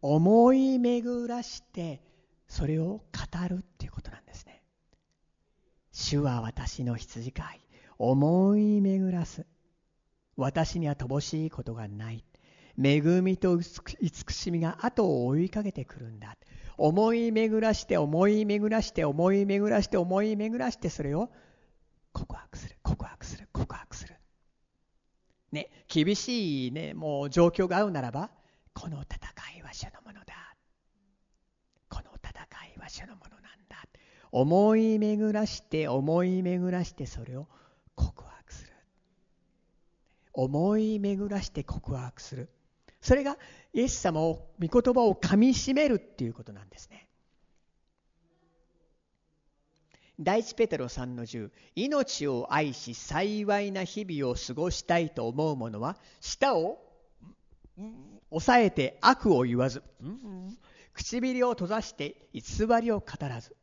[0.00, 2.00] 思い巡らして
[2.48, 3.02] それを語
[3.48, 4.62] るっていうことなんですね。
[5.92, 7.60] 主は私の羊飼い。
[7.98, 9.46] 思い巡らす。
[10.36, 12.24] 私には乏しいことがない。
[12.82, 16.36] 恵みと慈しみが後を追いかけてくるんだ。
[16.78, 21.30] 思い巡らして思い巡らして思い巡らして思い巡らしてそれを
[22.12, 22.76] 告白する。
[22.82, 23.48] 告白する。
[23.52, 24.14] 告白する。
[25.52, 28.30] ね厳しいねもう状況が合うならば
[28.74, 29.16] この戦
[29.58, 30.34] いは主のものだ。
[31.88, 32.30] この戦
[32.76, 33.76] いは主のものなんだ。
[34.32, 37.48] 思い巡らして思い巡らしてそれを
[37.94, 38.72] 告白する。
[40.34, 42.50] 思い巡らして告白する。
[43.06, 43.38] それが
[43.72, 47.06] イエス様を御言葉をかみしめるっていうことなんですね。
[50.18, 56.82] 第一ペテロ3の10命を愛し幸いな日々を過ごしたいと思う者は舌を
[58.30, 59.84] 抑えて悪を言わず
[60.92, 62.42] 唇を閉ざして偽
[62.80, 63.54] りを語らず。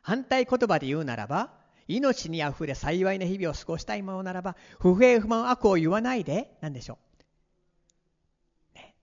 [0.00, 1.50] 反対言葉で言うならば
[1.86, 8.94] 命にあふれ幸いな日々を過ごしたいものならば不平不満悪を言わないで何でしょう、ね、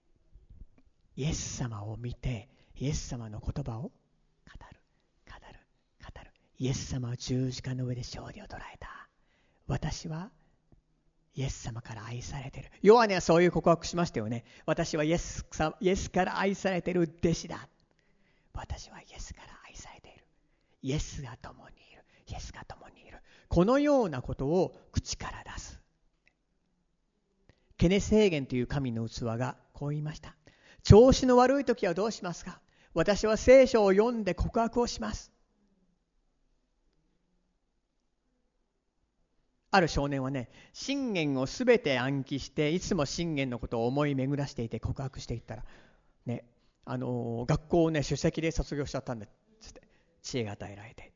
[1.19, 3.91] イエス様を見てイエス様の言葉を語る
[5.27, 5.59] 語る
[6.01, 9.09] 語るイエス様は十字架の上で勝利を捉えた
[9.67, 10.29] 私は
[11.35, 12.69] イエス様から愛されている。
[12.81, 14.45] ヨハネはそういう告白しましたよね。
[14.65, 15.45] 私はイエス
[15.81, 17.67] イエスから愛されている弟子だ。
[18.53, 20.25] 私はイエスから愛されている。
[20.83, 22.03] イエスが共にいる。
[22.27, 23.19] イエスが共にいる。
[23.49, 25.79] このようなことを口から出す。
[27.77, 30.35] ケネ制限という神の器がこう言いました。
[30.83, 32.59] 調子の悪い時はどうしますか？
[32.93, 35.31] 私は聖書を読んで告白をします。
[39.71, 45.63] ある少年はね信玄を全て暗記していつも信玄のことを思い巡らしていて告白していったら
[46.25, 46.43] ね
[46.85, 49.29] あの学校をね首席で卒業しちゃったんだっ
[49.61, 49.81] つって
[50.23, 51.11] 知恵が与えられて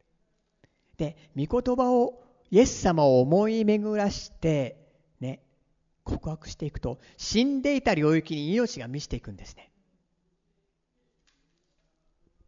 [0.97, 2.21] で御言葉を
[2.51, 4.82] イエス様を思い巡らして
[6.03, 9.71] 告白していくと死んでいた領域に命が満ちていくんですね。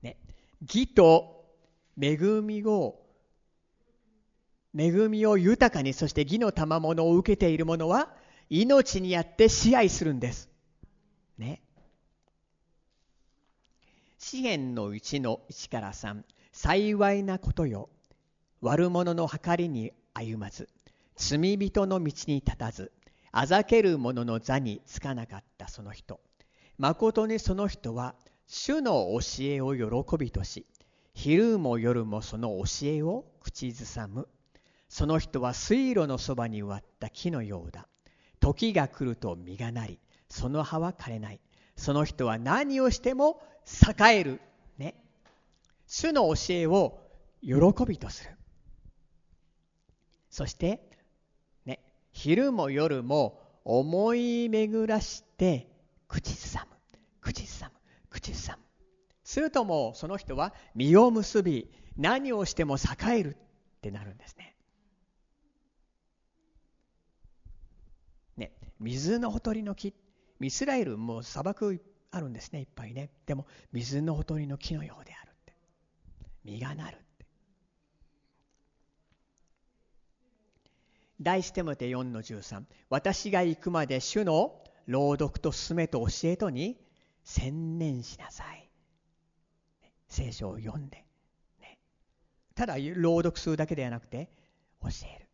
[0.02, 0.18] ね
[0.62, 1.46] 義と
[2.00, 3.00] 恵みを
[4.78, 8.10] 恵みを豊かにそして義の賜物を受けている者は
[8.50, 10.50] 命にあって支配するんです。
[11.38, 11.62] ね。
[14.18, 17.90] 詩篇の1の1から3幸いなことよ
[18.62, 20.68] 悪者の計りに歩まず
[21.16, 22.92] 罪人の道に立たず
[23.38, 26.22] あざける者の座につかなかったその人。
[26.78, 28.16] まことにその人は
[28.48, 30.66] 主の教えを喜びとし
[31.14, 34.30] 昼も夜もその教えを口ずさむ。
[34.88, 37.90] その人は水路のそばに植わった木のようだ。
[38.40, 41.42] 時が来ると実がなりその葉は枯れない。
[41.76, 43.42] その人は何をしても
[44.00, 44.40] 栄える。
[44.78, 44.96] ね。
[45.88, 47.02] 主の教えを
[47.42, 48.32] 喜びとする。
[50.30, 50.95] そして
[52.16, 55.68] 昼も夜も思い巡らして
[56.08, 56.78] 口ずさむ。
[57.20, 57.80] 口ずさむ。
[58.10, 58.64] 口ずさむ。
[59.26, 63.38] するともうその人は実を結び何をしても栄えるっ
[63.82, 64.56] てなるんですね。
[68.38, 69.94] ね水のほとりの木。
[70.40, 73.10] イスラエルも砂漠あるんですねいっぱいね。
[73.26, 75.54] でも水のほとりの木のようであるって。
[76.46, 77.06] 実がなるって
[81.22, 86.78] 第一テモテ4の13私が行くまで主の朗読と勧めと教えとに
[87.24, 88.70] 専念しなさい。
[90.08, 91.04] 聖書を読んで、
[91.60, 91.80] ね、
[92.54, 94.30] ただ朗読するだけではなくて
[94.82, 95.28] 教える、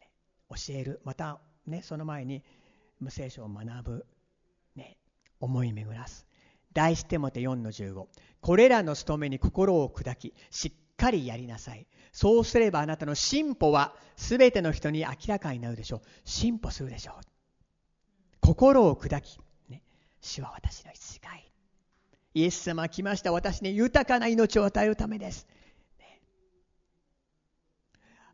[0.00, 0.10] ね、
[0.50, 1.00] 教える。
[1.04, 2.42] またねその前に
[2.98, 4.06] 無聖書を学ぶ、
[4.74, 4.96] ね、
[5.40, 6.26] 思い巡らす。
[6.72, 8.06] 第一テモテ4の15
[8.40, 11.86] これらの務めに心を砕きしっかりやりなさい。
[12.12, 16.02] そうすればあなたの進歩は全ての人に明らかになるでしょう。
[16.24, 17.14] 進歩するでしょう。
[18.40, 19.82] 心を砕き、ね、
[20.20, 21.50] 主は私の一がい
[22.34, 23.32] イエス様来ました。
[23.32, 25.46] 私に豊かな命を与えるためです。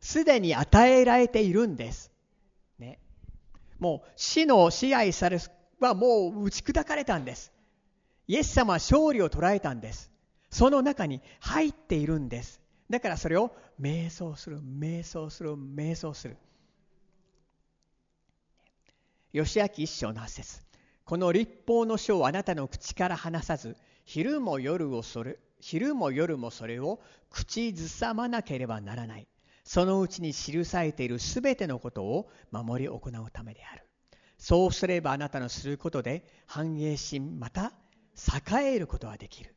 [0.01, 2.11] すで、に与えられているんです、
[2.79, 2.99] ね、
[3.77, 5.39] もう死の支配され
[5.79, 7.51] はもう打ち砕かれたんです。
[8.27, 10.10] イエス様は勝利を捉えたんです。
[10.51, 12.61] その中に入っているんです。
[12.89, 16.37] だからそれを瞑想する瞑想する瞑想する。
[19.33, 20.61] 義明一章の8節。
[21.05, 29.27] この立法の書をあなたの口から離さず昼も夜をそれ昼も夜もそれを口ずさまなければならない。
[29.63, 33.85] そのうちに記されているすべてのことを守り行うためである。
[34.37, 37.71] そうすればあなたのすることで繁栄しまた
[38.51, 39.55] 栄えることができる。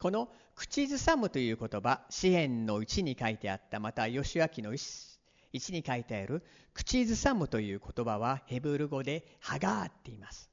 [0.00, 10.50] この口ずさむという言葉詩篇の1に書いてあったまた義明の1に書いてある口ずさむという言葉はヘブル語でハガーって言います。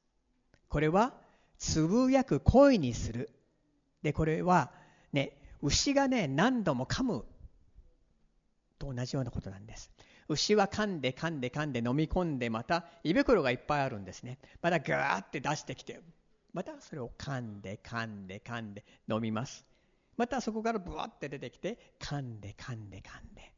[0.68, 1.14] これは
[1.56, 3.30] つぶやく声にする。
[4.02, 4.70] でこれは
[5.14, 5.32] ね
[5.62, 7.24] 牛がね何度も噛む。
[8.78, 9.90] と同じようなことなんです。
[10.28, 14.38] 牛は噛んで噛んで噛んで飲み込んでまた胃袋がいっぱいあるんですね。
[14.60, 15.98] またガーって出してきて
[16.52, 19.64] またそれを噛んで噛んで噛んで飲みます
[20.16, 23.52] またそこからブワって出てきて噛んで噛んで噛んで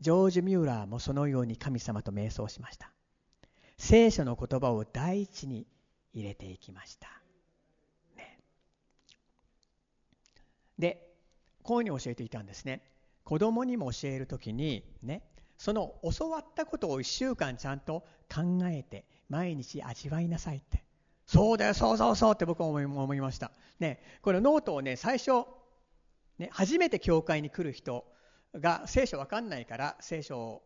[0.00, 2.90] ジョージ・ミューラーもそのように神様と瞑想しました
[3.78, 5.66] 聖書の言葉を第一に
[6.12, 7.08] 入れていきました。
[8.16, 8.38] ね、
[10.78, 11.14] で
[11.62, 12.82] こういうふうに教えていたんですね。
[13.24, 15.22] 子供にも教える時にね
[15.58, 20.84] その教わったことを1週間ちゃんと考えて毎日味わいなさいって。
[21.26, 23.50] そうだよそうそうそうって僕は思いました。
[23.80, 25.44] ねこのノートをね最初
[26.38, 28.04] ね初めて教会に来る人
[28.54, 30.62] が聖書わかんないから聖書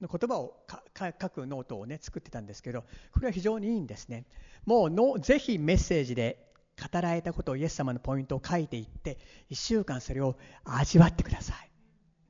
[0.00, 0.66] の言葉を
[0.98, 4.26] 書くノートをね作ってたんですけどこれは非常にいいんですね。
[4.66, 6.50] もうのぜひメッセージで
[6.92, 9.18] 語られたことをイエス様のポイントを書いていって
[9.50, 11.54] 1週間それを味わってくださ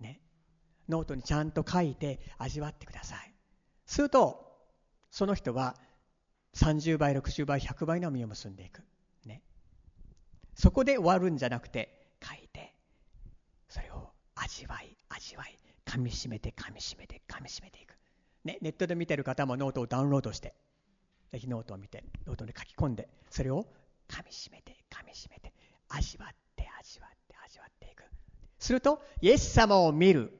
[0.00, 0.20] い、ね、
[0.88, 3.32] ノートにちゃんと書いて味わってください。
[3.86, 4.49] すると
[5.10, 5.76] その人は
[6.54, 8.82] 30倍60倍100倍の実を結んでいく、
[9.24, 9.42] ね、
[10.54, 12.74] そこで終わるんじゃなくて書いて
[13.68, 17.96] それを味わい味わい噛みしめて噛みしめて噛みしめていく、
[18.44, 20.54] ね、ネットで見てる方もノートをダウンロードして
[21.32, 23.66] ぜひノートを見てノートに書き込んでそれを
[24.08, 25.52] 噛みしめて噛みしめて
[25.88, 28.04] 味わって味わって味わっていく。
[28.58, 30.32] するとイエス様を見る。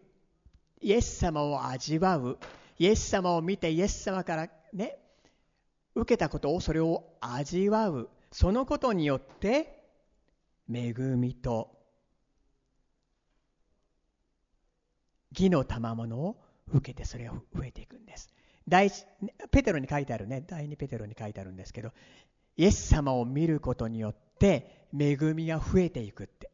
[0.81, 2.39] イエス様を味わう。
[2.79, 4.99] イエス様を見てイエス様からね
[5.95, 9.81] 受けたことをそれを味わうそのことによって
[10.73, 11.81] 恵みと
[15.33, 16.37] 義の賜物を
[16.73, 18.31] 受けてそれを増えていくんです。
[18.69, 19.05] 第一
[19.51, 21.93] ペテロに書いてあるね、第2ペテロに書いてあるんですけど、
[22.57, 26.51] イエス様を見ることによって恵みが増えていくって。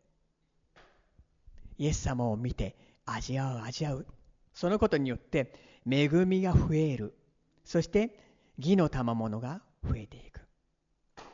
[1.78, 4.06] イエス様を見て味わう味わう。
[4.54, 5.52] そのことによって
[5.90, 7.14] 恵みが増える。
[7.66, 8.18] そして
[8.58, 10.40] 義の賜物が増えていく。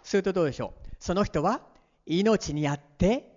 [0.03, 0.89] するとどうでしょう？
[0.99, 1.61] その人は
[2.07, 3.31] 命にあって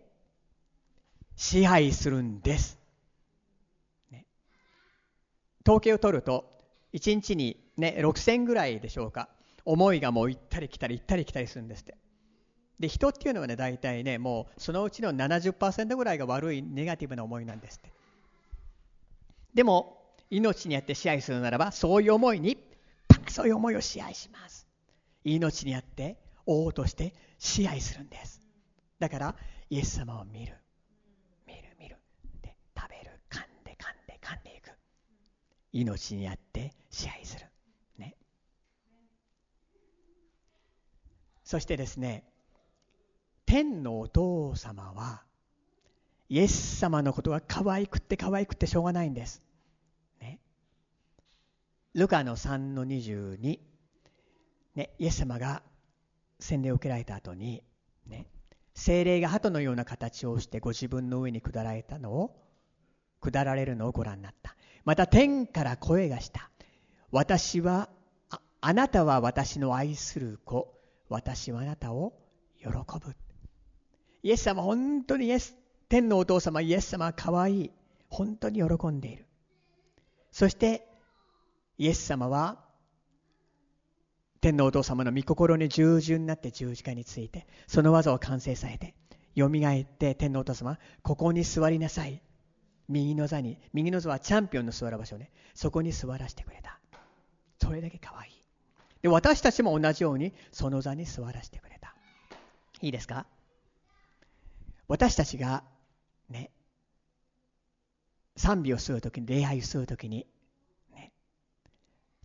[1.35, 2.79] 支配するんです。
[4.09, 4.25] ね、
[5.67, 6.49] 統計を取ると
[6.93, 9.27] 1日に、ね、6000ぐらいでしょうか
[9.65, 11.97] 思いがもう行ったり来たり行ったり来たりするんですって。
[12.79, 17.91] で人っていうのはね大体ねもうそのうちの70%ぐらいが悪いネガティブな思いなんですって。
[19.53, 22.57] でも命にあって支配するならばそういう思いに
[23.27, 24.67] そういう思いを支配します。
[25.23, 28.41] 命にあって王として支配するんです。
[28.99, 29.35] だから
[29.69, 30.55] イエス様を見る。
[31.47, 31.97] 見る見る。
[32.41, 33.19] で食べる。
[33.29, 34.71] 噛んで噛んで噛んでいく。
[35.73, 37.45] 命にあって支配する。
[37.97, 38.15] ね。
[41.43, 42.23] そしてですね、
[43.45, 45.23] 天のお父様は
[46.29, 49.44] イエス様のことが可愛くって可愛くってしょうがないんです。
[51.95, 53.57] ルカの3の22、
[54.75, 55.63] ね、イエス様が
[56.41, 57.63] 洗礼を受けられた後に、
[58.05, 58.27] ね、
[58.73, 62.35] 精霊が鳩のような形をしてご自分の上に下られたのを
[63.21, 64.57] 下られるのをご覧になった。
[64.83, 66.49] また天から声がした。
[67.11, 67.87] 私は
[68.29, 70.77] ああなたは私の愛する子。
[71.07, 72.11] 私はあなたを
[72.59, 73.15] 喜ぶ。
[74.21, 75.55] イエス様本当にイエス
[75.87, 77.71] 天のお父様イエス様は可愛い。
[78.09, 79.25] 本当に喜んでいる。
[80.33, 80.89] そして
[81.77, 82.63] イエス様は
[84.41, 88.93] 天皇お父様の御心に従順になって十字架についてその技を完成されて
[89.33, 92.21] よみがえって天皇お父様ここに座りなさい。
[92.87, 95.31] 右の座に右の座はチャンピオンの座る場所ね。
[95.55, 96.79] そこに座らせてくれた。
[97.59, 98.31] それだけ可愛い。
[99.01, 101.95] で私たちも同じようにその座に座らせてくれた。
[102.81, 103.25] いいですか？
[104.87, 105.63] 私たちが
[106.29, 106.51] ね
[108.37, 110.27] 賛美をするときに礼拝をするときに、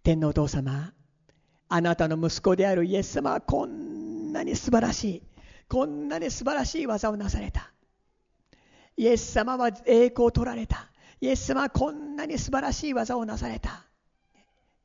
[0.03, 0.93] 天皇お父様
[1.69, 5.23] あなたの息子であるイエス様はこんなに素晴らしい
[5.71, 7.71] こんなに素晴らしい技をなされた。
[8.97, 10.91] イエス様は栄光を取られた。
[11.21, 13.87] イエス様はこんなに素晴らしい技をなされた。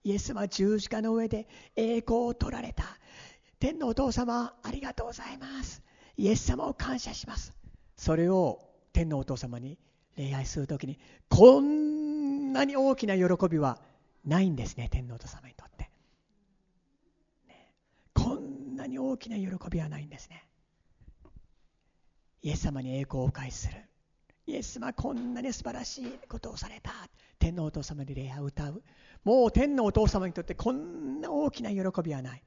[0.03, 2.83] イエス様は十字架の上で栄光を取られた。
[3.59, 5.81] 天のお父様ありがとうございます。
[6.17, 7.51] イエス様を感謝します。
[7.97, 8.59] それを
[8.93, 9.79] 天のお父様に
[10.15, 10.99] 礼拝するときに
[11.29, 13.81] こんなに大きな喜びは
[14.25, 15.89] ないんですね天のお父様にとって。
[17.47, 17.73] ね、
[18.13, 20.43] こんなに大きな喜びはないんですね。
[22.41, 23.77] イエス様に栄光をお返しする。
[24.47, 26.91] イエス様こんなに素晴らしいことをされた。
[27.39, 28.83] 天のお父様に礼拝を歌う。
[29.23, 32.43] もう天のお父様にとってこんな大きな喜びはない。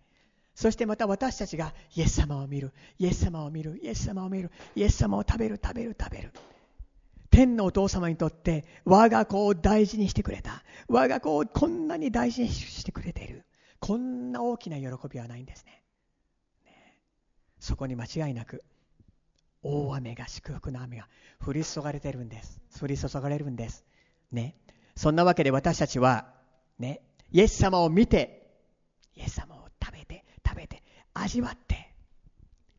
[0.54, 2.72] そしてまた私たちがイエス様を見る。
[2.98, 3.78] イエス様を見る。
[3.82, 4.50] イエス様を見る。
[4.74, 6.32] イエス様を食べる食べる食べる。
[7.30, 10.62] 天のお父様にとって我が子を大事にしてくれた。
[10.88, 13.44] 我が子をこんなに大事にしてくれている。
[13.80, 15.82] こんな大きな喜びはないんですね。
[17.60, 18.62] そこに間違いなく
[19.62, 21.08] 大雨が祝福の雨が
[21.44, 22.60] 降り注がれてるんです。
[22.80, 23.84] 降り注がれるんです。
[24.32, 24.56] ね。
[24.96, 26.26] そんなわけで私たちは
[26.78, 27.02] ね。
[27.30, 28.48] イエス様を見て
[29.14, 31.92] イエス様を食べて食べて味わって。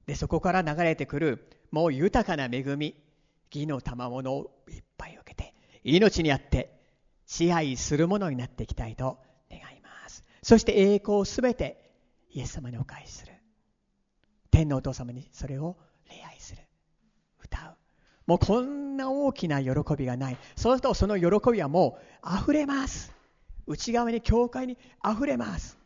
[0.08, 2.96] でそこから流れてくるもう豊かな恵み。
[3.54, 6.80] 義の賜物をいっぱい受けて命にあって
[7.26, 9.20] 支配するものになっていきたいと
[9.52, 10.24] 願います。
[10.42, 11.92] そして栄光をすべて
[12.32, 13.34] イエス様にお返しする。
[14.52, 15.78] 天のお父様にそれを
[16.10, 16.64] 礼拝する。
[17.44, 17.78] 歌う。
[18.26, 20.38] もうこんな大きな喜びがない。
[20.56, 23.14] そうするとその喜びはもう溢れます。
[23.68, 24.78] 内側に教会に
[25.08, 25.78] 溢れます、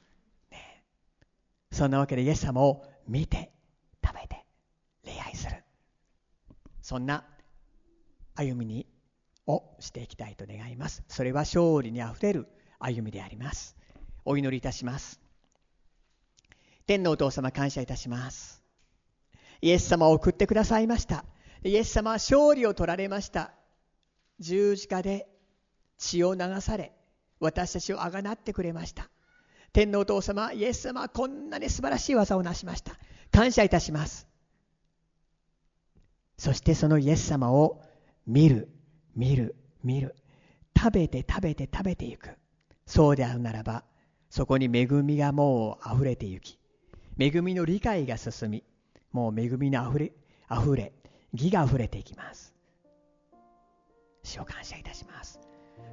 [0.50, 0.84] ね、
[1.70, 3.52] そんなわけでイエス様を見て
[4.04, 4.46] 食べて
[5.04, 5.64] 礼拝する。
[6.82, 7.26] そんな
[8.36, 8.88] 歩みに
[9.48, 11.04] をしていきたいと願います。
[11.08, 12.48] それは勝利にあふれる
[12.80, 13.76] 歩みであります。
[14.26, 15.20] お祈りいたします。
[16.86, 18.64] 天のお父様感謝いたします。
[19.62, 21.26] イエス様を送ってくださいました。
[21.64, 23.54] イエス様は勝利を取られました。
[24.40, 25.28] 十字架で
[25.98, 26.92] 血を流され
[27.40, 29.10] 私たちをあがなってくれました。
[29.72, 32.94] 天皇お父様イエス様はこんなに素晴らしい技を成しました。
[33.32, 34.28] 感謝いたします。
[36.38, 37.82] そしてそのイエス様を
[38.26, 38.70] 見る
[39.16, 40.16] 見る見る
[40.78, 42.30] 食べて食べて食べていく
[42.86, 43.84] そうであるならば
[44.30, 46.58] そこに恵みがもう溢れてゆき
[47.20, 48.64] 恵みの理解が進み
[49.14, 50.12] もう恵みにあふれ、
[50.48, 50.92] あふれ、
[51.34, 52.54] 義があふれていきます。
[54.24, 55.40] 主を感謝いたします。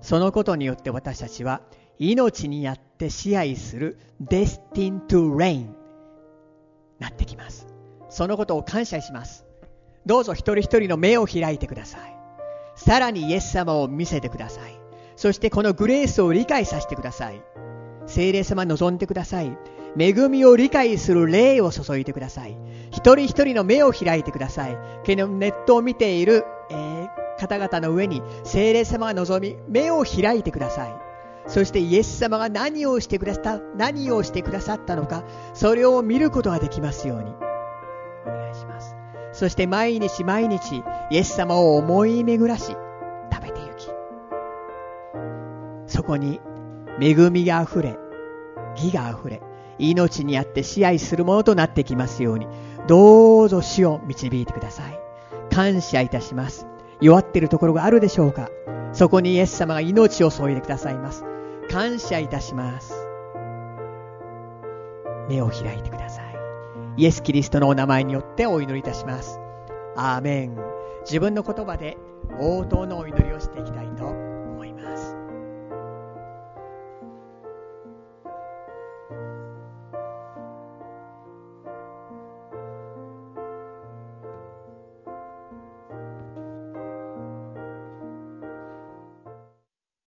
[0.00, 1.60] そのことによって私たちは
[1.98, 5.74] 命にあって支配する destined to reign
[6.98, 7.66] なってきます。
[8.08, 9.44] そのことを感謝します。
[10.06, 12.19] どうぞ一人一人の目を開いてください。
[12.80, 14.80] さらにイエス様を見せてください。
[15.14, 17.42] そしてこのグレースを理解させてください。
[18.06, 19.56] 聖霊様望んでください。
[19.98, 22.56] 恵みを理解する霊を注いでください。
[22.90, 24.78] 一人一人の目を開いてください。
[25.06, 27.08] ネットを見ている、えー、
[27.38, 30.94] 方々の上に聖霊様が望み目を開いてください。
[31.46, 37.30] そしてイエス様が何をしてくださった何をしてくださったのかそれを見ることができますように。
[38.26, 38.99] お願いします。
[39.40, 42.76] そして毎日毎日イエス様を思い巡らし
[43.32, 43.88] 食べてゆき。
[45.86, 46.42] そこに
[47.00, 47.96] 恵みがあふれ
[48.76, 49.40] 義があふれ
[49.78, 52.46] 命にあって支配するものとなってきますように
[52.86, 55.00] どうぞ死を導いてください。
[55.50, 56.66] 感謝いたします。
[57.00, 58.50] 弱っているところがあるでしょうか。
[58.92, 61.24] そこにイエス様が命を注いでくださいます。
[61.70, 62.92] 感謝いたします。
[65.30, 66.19] 目を開いてください。
[67.00, 69.40] イエス・キリストのお名前によってお祈りいたします。
[69.96, 70.56] アーメン。
[71.06, 71.96] 自分の言葉で
[72.38, 74.29] 応答のお祈りをしていきたいと。